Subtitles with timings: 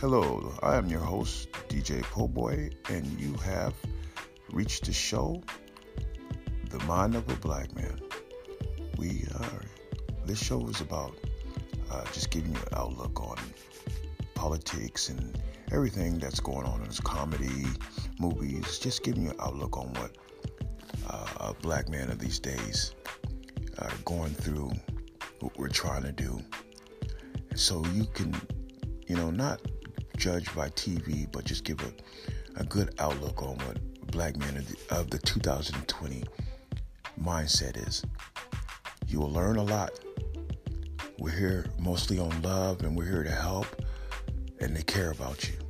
[0.00, 3.74] Hello, I am your host, DJ Po'boy, and you have
[4.52, 5.42] reached the show,
[6.70, 7.98] The Mind of a Black Man.
[8.96, 9.60] We are,
[10.24, 11.18] this show is about
[11.90, 13.38] uh, just giving you an outlook on
[14.34, 15.36] politics and
[15.72, 17.66] everything that's going on in this comedy,
[18.20, 20.16] movies, just giving you an outlook on what
[21.10, 22.94] uh, a black man of these days
[23.80, 24.70] are going through,
[25.40, 26.40] what we're trying to do.
[27.56, 28.32] So you can,
[29.08, 29.60] you know, not
[30.18, 33.78] judge by TV, but just give a, a good outlook on what
[34.10, 36.24] black men of the, of the 2020
[37.22, 38.04] mindset is.
[39.06, 39.92] You will learn a lot.
[41.18, 43.66] We're here mostly on love and we're here to help
[44.60, 45.67] and to care about you.